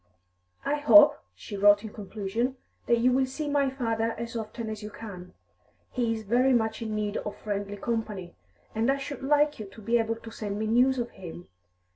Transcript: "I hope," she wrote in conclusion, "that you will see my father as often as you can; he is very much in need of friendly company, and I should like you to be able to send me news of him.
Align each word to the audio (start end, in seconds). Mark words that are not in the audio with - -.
"I 0.65 0.77
hope," 0.77 1.19
she 1.35 1.55
wrote 1.55 1.83
in 1.83 1.93
conclusion, 1.93 2.57
"that 2.87 2.97
you 2.97 3.11
will 3.11 3.27
see 3.27 3.47
my 3.47 3.69
father 3.69 4.13
as 4.17 4.35
often 4.35 4.67
as 4.67 4.81
you 4.81 4.89
can; 4.89 5.35
he 5.91 6.11
is 6.11 6.23
very 6.23 6.53
much 6.53 6.81
in 6.81 6.95
need 6.95 7.17
of 7.17 7.37
friendly 7.37 7.77
company, 7.77 8.33
and 8.73 8.91
I 8.91 8.97
should 8.97 9.21
like 9.21 9.59
you 9.59 9.67
to 9.67 9.79
be 9.79 9.99
able 9.99 10.15
to 10.15 10.31
send 10.31 10.57
me 10.57 10.65
news 10.65 10.97
of 10.97 11.11
him. 11.11 11.49